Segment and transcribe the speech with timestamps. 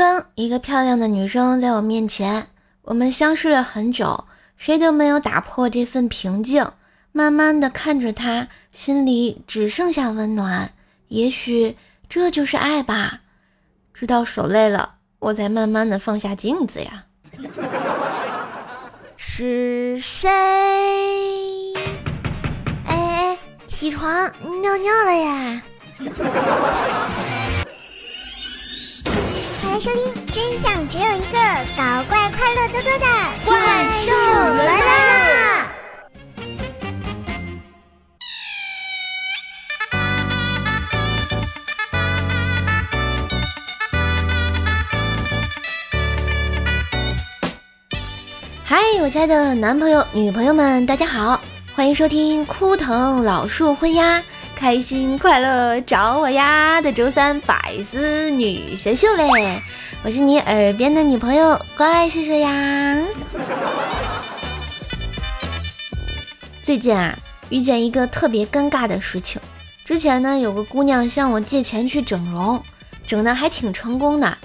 [0.00, 2.46] 刚，一个漂亮的女生在我面前，
[2.84, 4.24] 我们相视了很久，
[4.56, 6.72] 谁都没有打破这份平静。
[7.12, 10.72] 慢慢的看着她，心里只剩下温暖。
[11.08, 11.76] 也许
[12.08, 13.20] 这就是爱吧。
[13.92, 17.04] 直到手累了，我才慢慢的放下镜子呀。
[19.18, 20.30] 是谁？
[22.86, 24.32] 哎哎，起床
[24.62, 25.62] 尿尿了呀！
[29.82, 31.38] 欢迎收听，真相只有一个，
[31.74, 33.06] 搞怪快乐多多的
[33.46, 33.56] 怪
[34.04, 35.66] 兽来啦！
[48.62, 51.40] 嗨，我亲爱的男朋友、女朋友们，大家好，
[51.74, 54.22] 欢迎收听枯藤老树昏鸦，
[54.60, 59.58] 开心快乐找我呀的周三百思女神秀嘞！
[60.02, 62.94] 我是你耳边的女朋友怪兽兽呀。
[66.60, 67.16] 最近啊，
[67.48, 69.40] 遇见一个特别尴尬的事情。
[69.82, 72.62] 之前呢，有个姑娘向我借钱去整容，
[73.06, 74.36] 整的还挺成功的，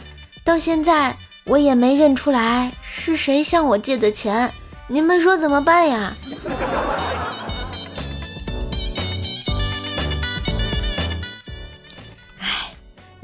[0.46, 1.14] 到现在。
[1.44, 4.50] 我也没认出来是谁向我借的钱，
[4.88, 6.14] 你们说怎么办呀？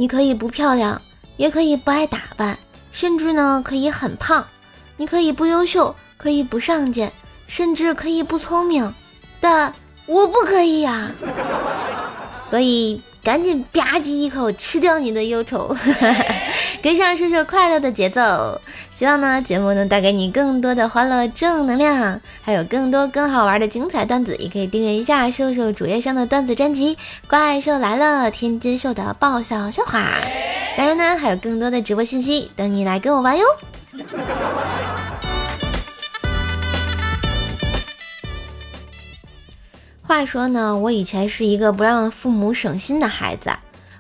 [0.01, 0.99] 你可以不漂亮，
[1.37, 2.57] 也可以不爱打扮，
[2.91, 4.43] 甚至呢可以很胖；
[4.97, 7.07] 你可以不优秀，可以不上进，
[7.45, 8.91] 甚至可以不聪明，
[9.39, 9.71] 但
[10.07, 11.11] 我不可以呀。
[12.43, 12.99] 所以。
[13.23, 15.75] 赶紧吧唧一口吃掉你的忧愁，
[16.81, 18.59] 跟上叔叔快乐的节奏。
[18.89, 26.95] 希望呢节目能带给你更多的欢乐正能量，还有更多更好玩的精彩段子，也可以订阅一下瘦瘦主页上的段子专辑
[27.27, 30.03] 《怪兽来了》，天津兽的爆笑笑话。
[30.75, 33.45] 当然呢，还有更多的直播信息等你来跟我玩哟。
[40.11, 43.49] 话说呢，我以前是一个不让父母省心的孩子。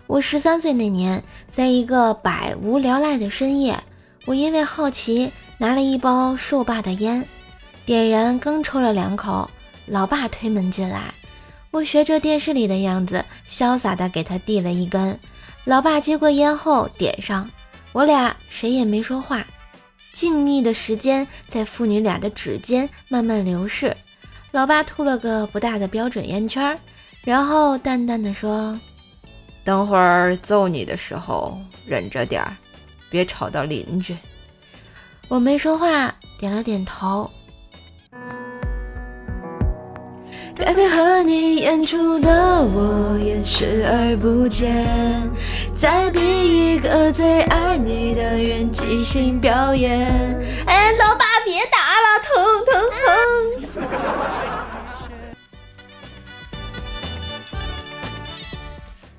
[0.07, 3.81] 我十三岁那年，在一个百无聊赖的深夜，
[4.25, 7.25] 我因为好奇拿了一包兽爸的烟，
[7.85, 9.49] 点燃刚抽了两口，
[9.85, 11.13] 老爸推门进来，
[11.71, 15.17] 我学着电视里的样子，潇洒的给他递了一根。
[15.63, 17.49] 老爸接过烟后点上，
[17.93, 19.47] 我俩谁也没说话，
[20.11, 23.95] 静谧的时间在父女俩的指尖慢慢流逝。
[24.51, 26.77] 老爸吐了个不大的标准烟圈，
[27.23, 28.77] 然后淡淡的说
[29.63, 32.55] ：“等会儿揍你的时候忍着点儿，
[33.09, 34.15] 别吵到邻居。”
[35.29, 37.31] 我没说话，点了点头。
[40.53, 44.85] 该配合你演出的我也视而不见，
[45.73, 46.19] 再逼
[46.75, 50.05] 一个最爱你的人即兴表演。
[50.67, 51.80] 哎，老爸别打了，
[52.35, 53.89] 疼疼疼！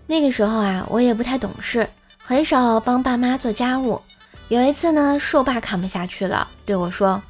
[0.06, 1.88] 那个时候啊，我也不太懂事，
[2.22, 4.00] 很少帮爸妈做家务。
[4.48, 7.22] 有一次呢，瘦爸看不下去了，对我说：“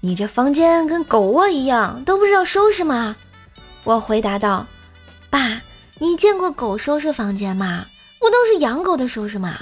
[0.00, 3.16] 你这房间跟狗窝一样，都不知道收拾吗？”
[3.84, 4.66] 我回答道
[5.30, 5.62] ：“爸，
[5.98, 7.86] 你见过狗收拾房间吗？
[8.18, 9.54] 不都是养狗的收拾吗？”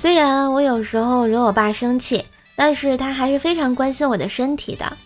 [0.00, 2.24] 虽然我有时候惹我爸生气，
[2.56, 4.96] 但是他还是非常关心我的身体的。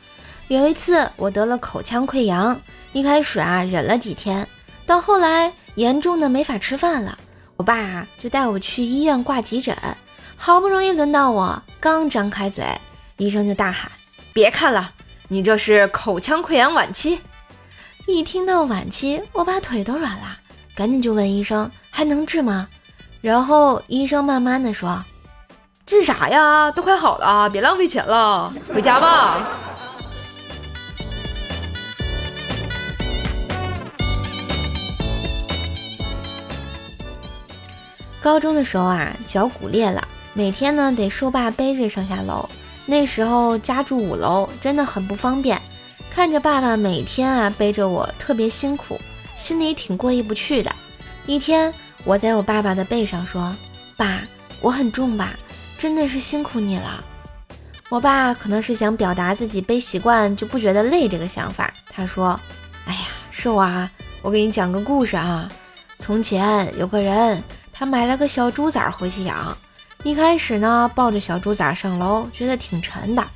[0.46, 2.60] 有一次，我得了口腔溃疡，
[2.92, 4.46] 一开始啊忍了几天，
[4.86, 7.18] 到后来严重的没法吃饭了，
[7.56, 9.76] 我爸啊就带我去医院挂急诊。
[10.36, 12.64] 好不容易轮到我，刚张开嘴，
[13.16, 13.90] 医生就大喊
[14.32, 14.92] ：“别看了，
[15.26, 17.18] 你这是口腔溃疡晚期。”
[18.06, 20.38] 一听到晚期，我把腿都软了，
[20.76, 22.68] 赶紧就问医生：“还能治吗？”
[23.24, 25.02] 然后医生慢慢的说
[25.86, 26.70] ：“治啥呀？
[26.70, 29.48] 都快好了，别浪费钱了，回家吧。”
[38.20, 42.46] 高中的时候啊，脚骨裂了，每天呢得受爸背着上下楼。
[42.84, 45.58] 那时候家住五楼，真的很不方便。
[46.10, 49.00] 看着爸爸每天啊背着我特别辛苦，
[49.34, 50.70] 心里挺过意不去的。
[51.24, 51.72] 一天，
[52.04, 53.54] 我在我爸爸的背上说
[53.96, 54.20] ：“爸，
[54.60, 55.34] 我很重吧？
[55.78, 57.04] 真的是辛苦你了。”
[57.90, 62.38] 我爸可能是想表达自己背习惯就不觉得累这个想法，他说
[62.86, 63.90] ：“哎呀，瘦啊，
[64.22, 65.50] 我给你讲个故事啊。
[65.98, 67.42] 从前有个人。”
[67.76, 69.58] 他买了个小猪崽回去养，
[70.04, 73.26] 一开始呢抱着小猪崽上楼，觉得挺沉的，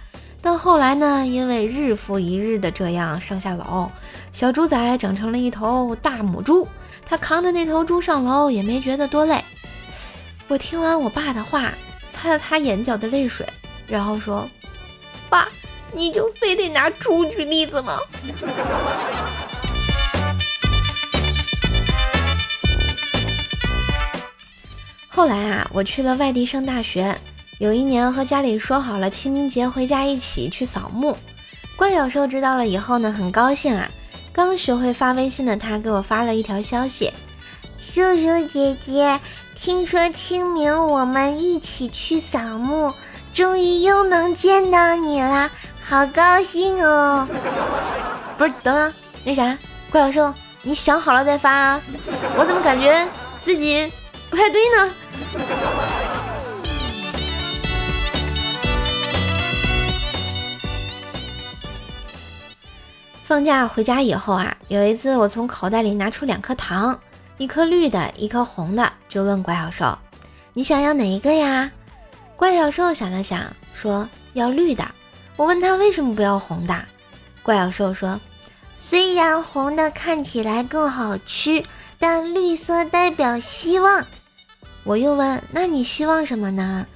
[0.41, 3.91] 但后来呢，因为日复一日的这样上下楼，
[4.31, 6.69] 小猪崽长成了一头大母猪。
[7.09, 9.43] 他扛着那头猪上楼也没觉得多累。
[10.47, 11.73] 我听完我爸的话，
[12.13, 13.47] 擦了擦眼角的泪水，
[13.87, 14.47] 然后说
[15.31, 15.49] ：“爸，
[15.95, 17.97] 你就非得拿猪举例子吗？”
[25.09, 27.19] 后来啊，我去了外地上大学。
[27.59, 31.17] 有一年和家里说好了清明节回家一起去扫墓。
[31.75, 33.89] 怪小兽知道了以后呢，很高兴啊。
[34.39, 37.13] 刚学会发微信的他给我发了一条消息
[37.77, 39.19] ：“叔叔姐姐，
[39.57, 42.95] 听说清明我们一起去扫墓，
[43.35, 45.51] 终于又能见到你了，
[45.85, 47.27] 好高兴哦！”
[48.39, 48.95] 不是，等等，
[49.25, 49.59] 那啥，
[49.91, 51.83] 怪小兽，你想好了再发啊？
[52.37, 53.09] 我怎么感觉
[53.41, 53.93] 自己
[54.31, 54.95] 不太对呢？
[63.29, 66.99] 放假回家以后啊，有一次我从口袋里拿出两颗糖，
[67.37, 69.99] 一颗绿的，一颗红的，就问怪小兽
[70.55, 71.71] ：“你想要哪一个呀？”
[72.37, 73.43] 怪小兽想了想，
[73.75, 74.83] 说要绿的。
[75.37, 76.75] 我问他为什么不要红的，
[77.43, 78.19] 怪小兽说
[78.75, 81.63] ：“虽然红的看起来更好吃，
[81.99, 84.07] 但绿色代表希望。”
[84.85, 86.87] 我又问：“那你希望什么呢？”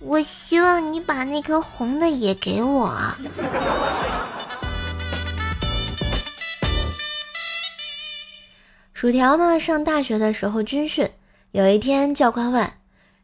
[0.00, 2.98] 我希望你把那颗红的也给我。
[9.00, 9.60] 薯条呢？
[9.60, 11.08] 上大学的时候军训，
[11.52, 12.72] 有一天教官问：“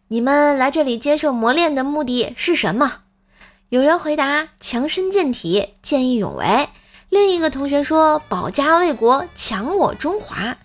[0.06, 2.98] 你们来这里接受磨练的目的是什么？”
[3.70, 6.68] 有人回答：“强身健体，见义勇为。”
[7.10, 10.56] 另一个同学说：“保家卫国，强我中华。”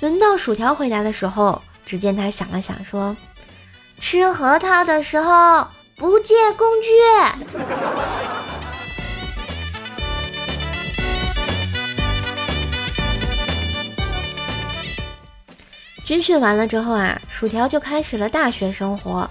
[0.00, 3.16] 轮到薯条回答的时候，只见他想了想说
[3.98, 5.66] ：“吃核桃的时候
[5.96, 6.90] 不借工具。”
[16.04, 19.28] 军训完了之后啊，薯条就开始了大学生活。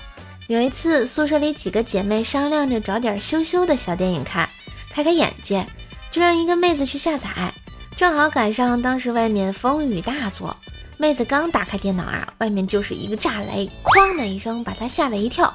[0.48, 4.50] 有一次，宿舍里几个姐妹商量着找点羞羞的小电影看，
[4.90, 5.66] 开开眼界，
[6.10, 7.30] 就让一个妹子去下载。
[7.96, 10.56] 正好赶上当时外面风雨大作，
[10.98, 15.54] 妹子刚打开电脑啊，外面就是一个炸雷，哐的一声把她吓了一跳。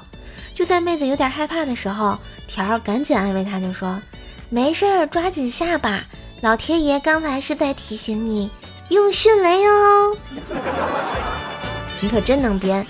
[0.53, 2.17] 就在妹子有点害怕的时候，
[2.47, 4.01] 条赶紧安慰她，就说
[4.49, 6.05] ：“没事儿，抓紧下吧，
[6.41, 8.49] 老天爷刚才是在提醒你。”
[8.89, 10.15] 用迅雷哦！
[11.99, 12.85] 你可真能编。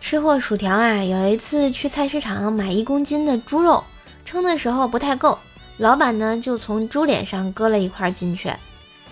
[0.00, 3.82] 吃货薯条啊，有一次去菜市场买一公斤的猪肉，
[4.24, 5.36] 称的时候不太够，
[5.78, 8.52] 老板呢就从猪脸上割了一块进去。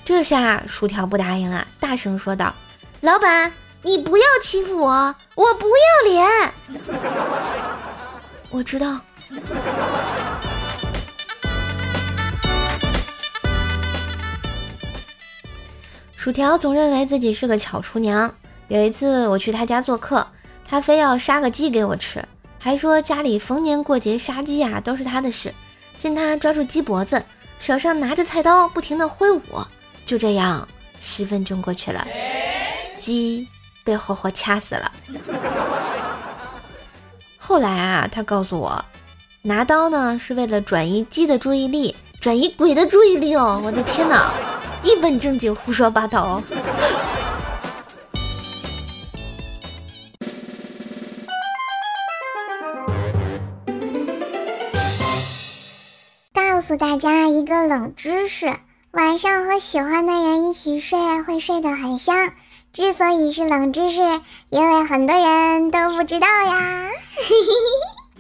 [0.05, 2.55] 这下薯条不答应了，大声说道
[3.03, 6.53] ：“老板，你不要欺负我，我不要脸。”
[8.50, 9.00] 我知道。
[16.19, 18.35] 薯条总认为自己是个巧厨娘。
[18.67, 20.26] 有一次我去他家做客，
[20.67, 22.26] 他非要杀个鸡给我吃，
[22.59, 25.55] 还说家里逢年过节杀鸡呀都是他的事。
[25.97, 27.25] 见他抓住鸡脖子，
[27.61, 29.41] 手上拿着菜刀不停地挥舞，
[30.05, 30.67] 就这样
[30.99, 32.05] 十分钟过去了，
[32.97, 33.47] 鸡
[33.85, 34.91] 被活活掐死了。
[37.37, 38.85] 后来啊，他告诉我，
[39.43, 43.62] 拿刀呢是为了转移鸡的注意力，转移鬼的注意力哦！
[43.64, 44.33] 我的天哪！
[44.82, 46.42] 一本正经胡说八道。
[56.32, 58.52] 告诉大家一个冷知识：
[58.90, 62.32] 晚上和喜欢的人一起睡会睡得很香。
[62.73, 64.00] 之所以是冷知识，
[64.50, 66.90] 因为很多人都不知道呀。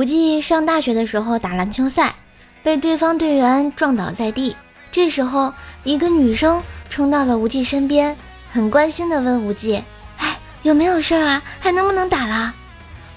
[0.00, 2.14] 无忌上大学的时候打篮球赛，
[2.62, 4.56] 被对方队员撞倒在地。
[4.90, 5.52] 这时候，
[5.84, 8.16] 一个女生冲到了无忌身边，
[8.50, 9.84] 很关心地问无忌
[10.16, 11.42] ：“哎，有没有事啊？
[11.60, 12.54] 还能不能打了？”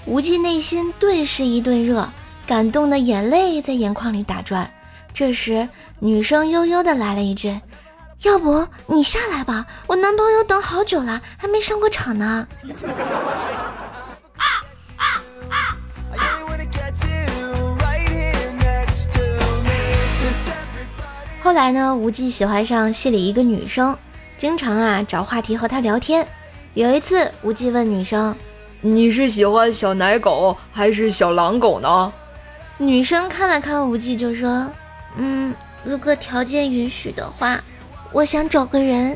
[0.04, 2.06] 无忌内心顿时一顿热，
[2.46, 4.70] 感动的眼泪在眼眶里打转。
[5.14, 5.66] 这时，
[6.00, 7.62] 女生悠悠地来了一句
[8.24, 12.46] ：“要不你下来吧，我男朋友等好久了，还没上过场呢。”
[21.44, 23.94] 后来呢，无忌喜欢上系里一个女生，
[24.38, 26.26] 经常啊找话题和她聊天。
[26.72, 28.34] 有一次，无忌问女生
[28.80, 32.10] ：“你是喜欢小奶狗还是小狼狗呢？”
[32.78, 34.70] 女生看了看无忌，就说
[35.20, 37.62] ：“嗯，如果条件允许的话，
[38.10, 39.14] 我想找个人。”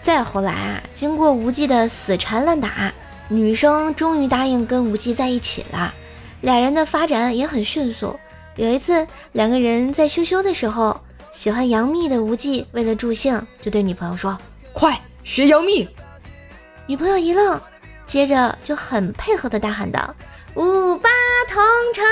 [0.00, 2.92] 再后来啊，经过无忌的死缠烂打，
[3.28, 5.92] 女生终于答应跟无忌在一起了。
[6.42, 8.18] 俩人的发展也很迅速。
[8.56, 11.00] 有一次，两个人在羞羞的时候，
[11.32, 14.38] 喜欢杨幂的无忌为了助兴，就对女朋友说
[14.72, 15.88] ：“快学杨幂。”
[16.86, 17.60] 女朋友一愣，
[18.04, 20.14] 接着就很配合的大喊道
[20.54, 21.10] ：“五八
[21.50, 22.04] 同城！”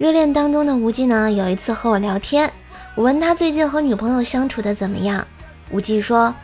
[0.00, 2.50] 热恋当中的无忌呢，有一次和我聊天，
[2.94, 5.26] 我问他最近和女朋友相处的怎么样，
[5.68, 6.34] 无忌说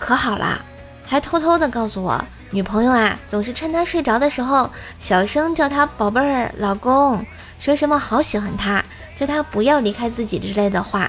[0.00, 0.60] 可好啦，
[1.06, 7.24] 还偷偷的告诉我，女朋友啊总是趁他睡着的时候小声叫他宝贝儿、老公，
[7.60, 11.08] 说什么好喜欢他，叫他不要离开自己之类的话。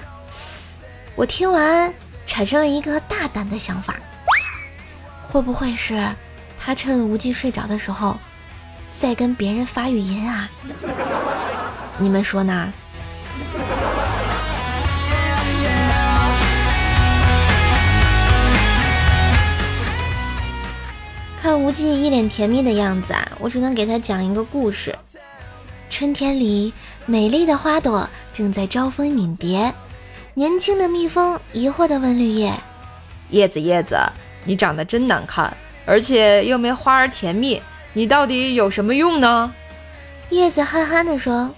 [1.16, 1.92] 我听完
[2.28, 3.96] 产生了一个大胆的想法，
[5.28, 6.00] 会不会是
[6.60, 8.16] 他趁无忌睡着的时候
[8.92, 10.48] 在跟别人发语音啊？
[12.02, 12.72] 你们说呢？
[21.42, 24.96] 看无忌一脸甜蜜的样子啊，我只能给他讲一个故事。
[25.90, 26.72] 春天里，
[27.06, 29.74] 美丽的花朵正在招蜂引蝶。
[30.36, 32.54] 年轻的蜜蜂疑惑地问绿叶
[33.32, 33.98] ：“叶子，叶子，
[34.46, 35.52] 你长得真难看，
[35.86, 39.52] 而且又没花儿甜蜜，你到底有什么用呢？”
[40.30, 41.54] 叶子憨憨地说。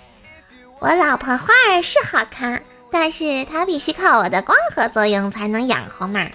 [0.82, 6.28] 我老婆花儿是好看，但是她必须靠我的光合作用才能养活嘛。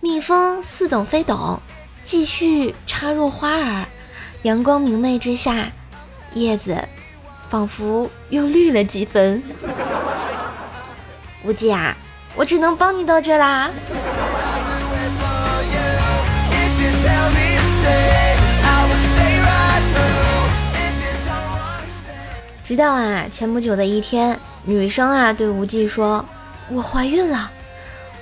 [0.00, 1.62] 蜜蜂似懂非懂，
[2.04, 3.86] 继续插入花儿。
[4.42, 5.72] 阳光明媚之下，
[6.34, 6.76] 叶子
[7.48, 9.42] 仿佛又绿了几分。
[11.42, 11.96] 无忌啊，
[12.36, 13.70] 我只能帮你到这啦。
[22.70, 26.24] 直到啊，前不久的一天，女生啊对无忌说
[26.70, 27.50] ：“我怀孕了。”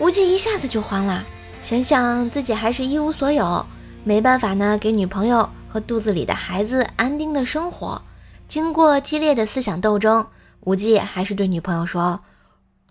[0.00, 1.22] 无忌一下子就慌了，
[1.60, 3.66] 想想自己还是一无所有，
[4.04, 8.00] 没办法呢，给女朋友和肚子里的孩子安定的生活。
[8.48, 10.26] 经过激烈的思想斗争，
[10.60, 12.20] 无忌还是对女朋友说：“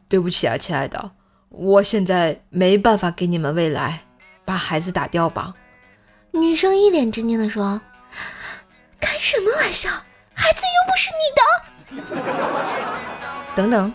[0.08, 1.10] 对不起啊，亲爱的，
[1.50, 4.02] 我现在没办法给你们未来，
[4.46, 5.56] 把孩子打掉吧。”
[6.34, 7.82] 女生一脸震惊地说
[9.02, 9.90] ：“开什么玩笑？”
[10.40, 11.42] 孩子又不是你的，
[13.56, 13.92] 等等，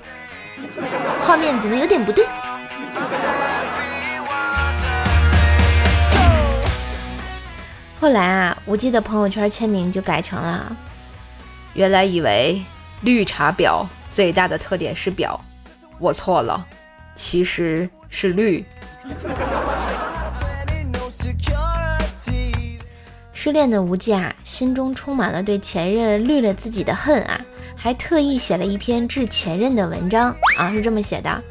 [1.25, 2.27] 画面怎么有点不对？
[8.01, 10.77] 后来啊，无忌的朋友圈签名就改成了：
[11.75, 12.61] 原来以为
[13.03, 15.39] 绿茶婊最大的特点是婊，
[16.01, 16.67] 我错了，
[17.15, 18.67] 其实是绿。
[23.45, 27.41] 失恋的无忌啊，心中充满了对前任绿了自己的恨啊，
[27.75, 31.43] 还特意写了一篇致前任的文章啊，是这么写的：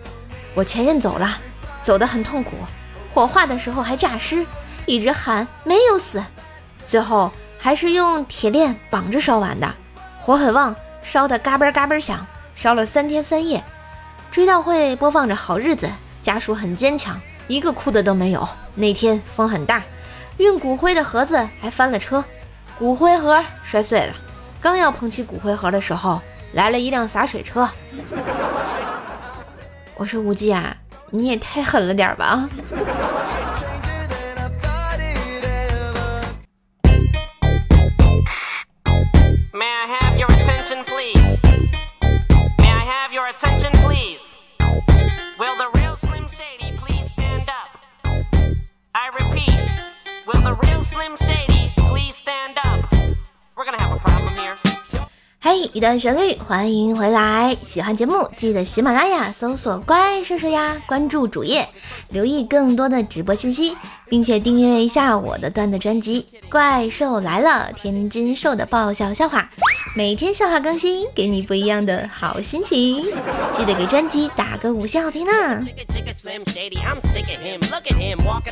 [0.53, 1.29] 我前任走了，
[1.81, 2.51] 走得很痛苦，
[3.13, 4.45] 火化的时候还诈尸，
[4.85, 6.23] 一直喊没有死，
[6.87, 7.29] 最后
[7.59, 9.75] 还是用铁链绑着烧完的，
[10.21, 13.61] 火很旺，烧得嘎嘣嘎嘣响，烧了三天三夜。
[14.31, 15.89] 追悼会播放着好日子，
[16.23, 17.19] 家属很坚强，
[17.49, 18.47] 一个哭的都没有。
[18.75, 19.83] 那天风很大。
[20.41, 22.25] 运骨灰的盒子还翻了车，
[22.79, 24.13] 骨灰盒摔碎了。
[24.59, 26.19] 刚要捧起骨灰盒的时候，
[26.53, 27.69] 来了一辆洒水车。
[29.95, 30.75] 我说无忌啊，
[31.11, 32.49] 你也太狠了点吧！
[49.33, 49.70] 嘿，
[55.73, 57.55] 一段旋律，欢迎回来！
[57.61, 61.67] 喜欢节目记得喜马拉雅搜索“怪兽兽呀”，关注主页，
[62.09, 63.75] 留意更多的直播信息，
[64.09, 69.49] 并且订阅一下我的段子专辑《怪兽来了》，天津兽的爆笑笑话。
[69.93, 73.03] 每天笑话更新，给你不一样的好心情。
[73.51, 75.31] 记得给专辑打个五星好评呢。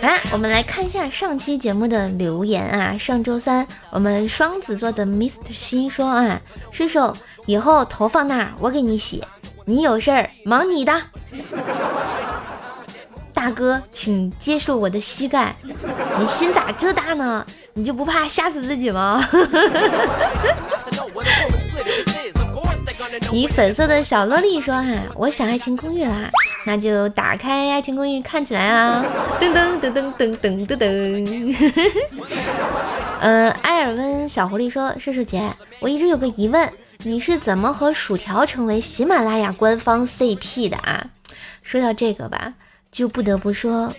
[0.01, 2.97] 好啦，我们来看一下上期节目的留言啊。
[2.97, 6.41] 上周三，我们双子座的 Mr 心说啊，
[6.71, 7.15] 射手
[7.45, 9.23] 以后头放那儿，我给你洗。
[9.63, 11.01] 你有事儿忙你的。
[13.33, 15.55] 大哥，请接受我的膝盖。
[16.19, 17.45] 你心咋这大呢？
[17.75, 19.25] 你就不怕吓死自己吗？
[23.31, 26.29] 以粉色的小萝莉说哈，我想爱情公寓啦，
[26.65, 29.03] 那就打开爱情公寓看起来啊，
[29.39, 31.55] 噔噔噔噔噔噔噔噔。
[33.21, 41.05] 呃，埃尔温小狐狸说，射手姐，我一直有个疑问，你是怎么和薯条成为喜马拉雅官方 CP 的啊？
[41.61, 42.53] 说到这个吧，
[42.91, 43.93] 就不得不说，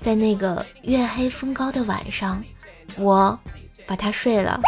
[0.00, 2.42] 在那个月黑风高的晚上，
[2.98, 3.38] 我
[3.86, 4.60] 把他睡了，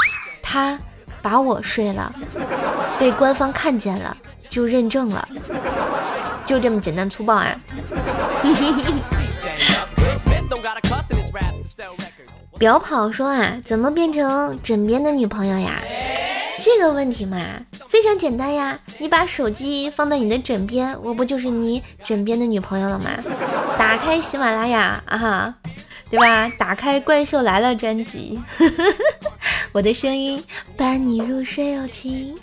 [0.42, 0.78] 他。
[1.26, 2.14] 把我睡了，
[3.00, 4.16] 被官方看见了，
[4.48, 5.28] 就认证了，
[6.44, 7.56] 就这么简单粗暴啊！
[12.56, 15.82] 表跑说啊，怎么变成枕边的女朋友呀？
[16.60, 17.36] 这个问题嘛，
[17.88, 23.10] 非常简单呀，你把手机放在你的枕边，我不就是你枕边的女朋友了吗？
[23.76, 25.52] 打开喜马拉雅啊，
[26.08, 26.48] 对吧？
[26.56, 28.40] 打开《怪兽来了》专辑。
[29.76, 30.42] 我的声音
[30.74, 32.34] 伴你入睡哦，亲。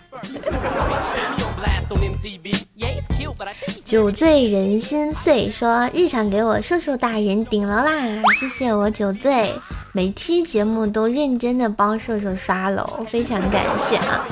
[3.83, 7.91] 酒醉人心碎，说日常给我瘦瘦大人顶楼啦，
[8.39, 9.51] 谢谢我酒醉，
[9.93, 14.27] 每期节目都认真的帮瘦瘦刷楼，非常感谢啊。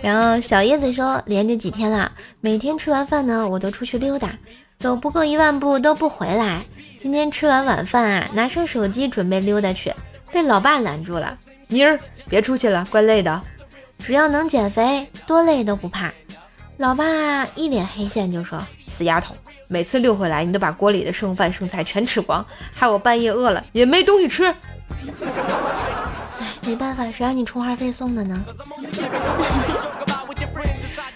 [0.00, 4.38] 然后小叶子说，连着几天了，每天吃完饭呢，我都出去溜达，
[4.76, 6.64] 走不够一万步都不回来。
[7.00, 9.92] 今天吃完晚饭啊，拿上手机准备溜达去，
[10.30, 11.36] 被老爸拦住了。
[11.68, 11.98] 妮儿，
[12.28, 13.40] 别出去了，怪累的。
[13.98, 16.12] 只要能减肥，多累都不怕。
[16.78, 19.34] 老爸一脸黑线就说：“死丫头，
[19.66, 24.44] 每次溜回来，你都把锅里的剩饭剩菜全吃光，害我半夜饿了也没东西吃。”
[26.38, 28.44] 哎，没办法，谁让你充话费送的呢？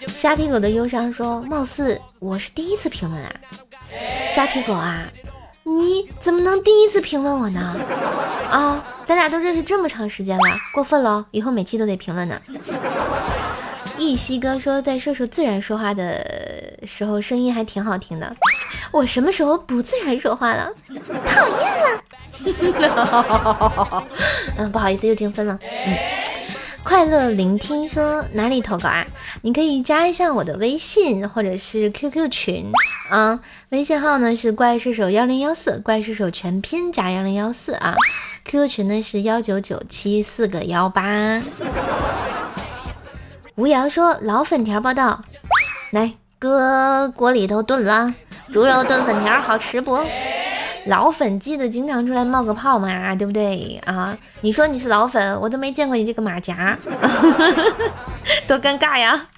[0.07, 3.31] 虾皮狗的忧伤说：“貌似我是第一次评论啊，
[4.23, 5.07] 虾皮狗啊。”
[5.63, 7.75] 你怎么能第一次评论我呢？
[8.51, 10.43] 啊，咱俩都认识这么长时间了，
[10.73, 12.39] 过分了，以后每期都得评论呢。
[13.97, 16.25] 一西哥说，在射手自然说话的
[16.83, 18.35] 时候，声音还挺好听的。
[18.91, 20.69] 我什么时候不自然说话了？
[21.25, 22.03] 讨厌了。
[24.57, 25.57] 嗯，不好意思，又精分了。
[25.61, 25.97] 嗯。
[26.83, 29.05] 快乐聆听说哪里投稿啊？
[29.41, 32.71] 你可以加一下我的微信或者是 QQ 群
[33.09, 37.95] 啊，微信号呢是怪射手幺零幺四，怪射手全拼加幺零幺四啊
[38.45, 41.41] ，QQ 群呢是幺九九七四个幺八。
[43.55, 45.23] 吴瑶说老粉条报道，
[45.91, 48.13] 来搁锅里头炖了，
[48.51, 49.99] 猪肉炖粉条好吃不？
[50.85, 54.17] 老粉记得经常出来冒个泡嘛，对不对啊？
[54.41, 56.77] 你说你是老粉，我都没见过你这个马甲，
[58.45, 59.29] 多尴尬呀！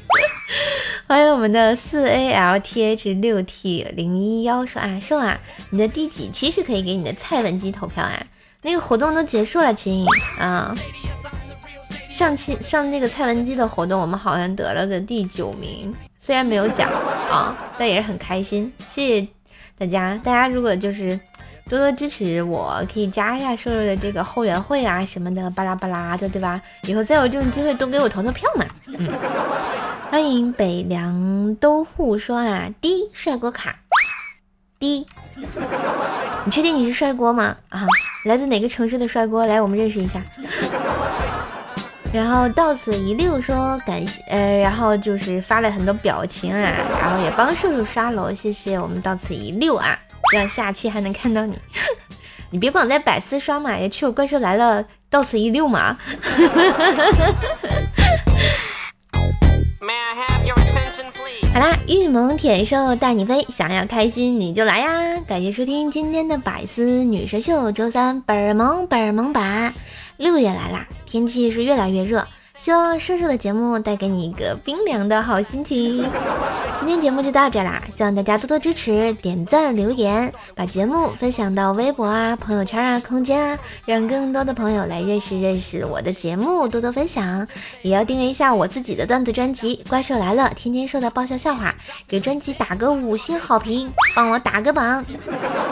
[1.08, 8.25] 欢迎我们的四 A L T H 六 T 零一幺说啊，说啊，你的第几期是可以给你的蔡文姬投票啊？
[8.63, 10.03] 那个活动都结束了，亲
[10.39, 10.73] 啊！
[12.10, 16.89] 上期上那个蔡文姬的活动，我们好像得了个第九名，虽然没有奖
[17.29, 19.27] 啊，但也是很开心，谢谢
[19.77, 20.19] 大家！
[20.23, 21.19] 大家如果就是
[21.67, 26.62] 多多支持我，可以加一下瘦瘦的这个后援会啊什么的，巴拉巴拉的，对吧？
[26.84, 28.65] 以后再有这种机会，多给我投投票嘛。
[30.12, 33.75] 欢迎北凉都护说啊，滴帅锅卡，
[34.78, 35.08] 滴，
[36.45, 37.58] 你确定你是帅锅吗？
[37.69, 37.82] 啊，
[38.25, 39.47] 来自哪个城市的帅锅？
[39.47, 40.21] 来，我们认识一下。
[42.13, 46.62] 然后到此一溜说感谢，呃，然后就是发了很多表情啊，
[47.01, 49.99] 然后也帮瘦瘦刷楼，谢谢我们到此一溜啊。
[50.33, 51.57] 让下期还能看到你，
[52.51, 55.97] 你别光在百思刷嘛，也去我怪兽来了，到此一溜嘛。
[61.53, 65.17] 好啦，玉萌铁兽带你飞，想要开心你就来呀！
[65.25, 69.73] 感谢收听今天的百思女神秀，周三本萌本萌版，
[70.17, 72.27] 六月来啦，天气是越来越热。
[72.57, 76.09] 希望瘦瘦的节目带给你一个冰凉的好心情。
[76.79, 87.45] 今天节目就到这啦，希望大家多多支持，点赞留言，把节目分享到微博啊、朋友圈啊、空间啊，让更多的朋友来认识认识我的节目，多多分享。
[87.81, 91.75] 也要订阅一下我自己的段子专辑《怪兽来了》，天天说的爆笑笑话，
[92.07, 95.03] 给专辑打个五星好评，帮我打个榜。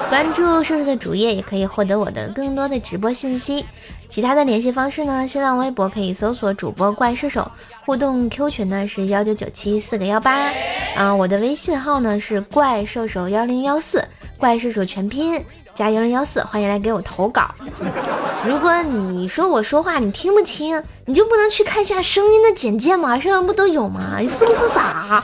[0.10, 3.66] 关注瘦瘦的主页，也可以获得我的更多的直播信息。
[4.14, 5.28] 其他的联系方式呢？
[5.28, 7.52] 新浪微博可以搜索主播怪射手，
[7.84, 10.52] 互动 Q 群呢是幺九九七四个幺八，
[10.96, 15.44] 啊，我的微信号呢是怪射手幺零幺四，怪射手全拼。
[15.74, 17.50] 加幺零幺四，欢迎来给我投稿。
[18.46, 23.20] 如果你说我说话你听不清，你就不能去看一下声音的简介吗？
[23.20, 24.18] 上面不都有吗？
[24.20, 25.24] 你是不是傻？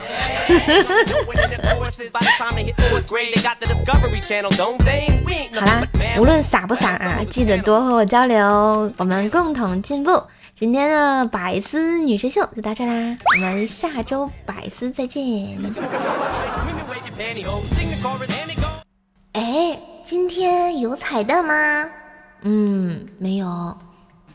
[5.52, 5.86] 好啦，
[6.18, 10.20] 无论傻不傻啊，记得多和我交流，我们共同进步。
[10.52, 15.22] 今天的百思女神秀就到这啦，我们下周百思再见。
[19.32, 19.78] 哎，
[20.10, 21.54] 今天有彩蛋吗？
[22.42, 23.46] 嗯，没有。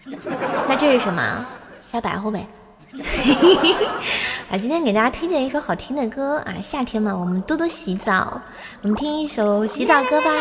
[0.69, 1.45] 那这是什么？
[1.81, 2.47] 瞎白活呗。
[4.49, 8.41] 啊，今天给大家推荐一首好听的歌啊，夏天嘛，我们多多洗澡，
[8.83, 10.31] 我们听一首洗澡歌吧。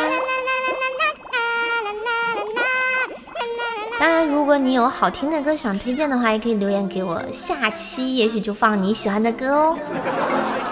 [3.98, 9.76] 当然，如果你有好听的歌想推荐的话，也可以留言给我，下期也许就放你喜欢的歌哦。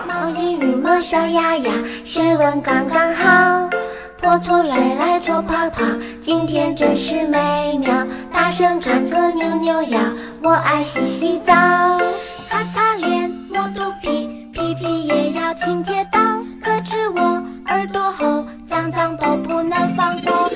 [0.06, 1.72] 毛巾、羽毛、小鸭鸭，
[2.04, 3.68] 水温刚刚好，
[4.22, 5.82] 泼出水来做泡泡，
[6.20, 8.06] 今天真是美妙。
[8.32, 9.98] 大声唱歌扭扭腰，
[10.40, 11.52] 我爱洗洗澡，
[12.48, 16.20] 擦擦脸，摸肚皮，屁屁也要清洁到。
[16.62, 20.48] 可是我耳朵后，脏脏都不能放过。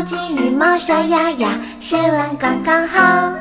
[0.00, 3.34] 毛巾、羽毛、小鸭鸭，水温刚刚好。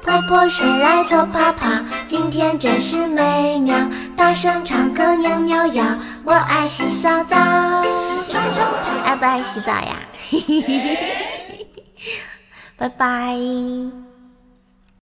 [0.00, 1.68] 泼泼水来搓泡泡，
[2.06, 3.76] 今天真是美妙。
[4.16, 5.84] 大声唱歌扭扭腰，
[6.24, 7.36] 我爱洗小澡。
[9.04, 9.98] 爱不爱洗澡呀？
[12.78, 13.36] 拜拜。